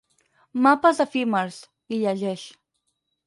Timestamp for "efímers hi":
1.03-1.99